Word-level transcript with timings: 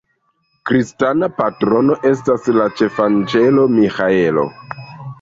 Kristana 0.69 1.29
patrono 1.41 1.99
estas 2.13 2.51
la 2.57 2.69
ĉefanĝelo 2.83 3.71
Miĥaelo. 3.79 4.53